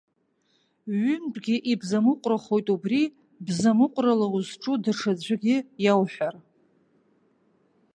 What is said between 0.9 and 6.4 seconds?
Ҩынтәгьы ибзамыҟәрахоит убри, бзамыҟәрала узҿу даҽаӡәгьы иоуҳәар.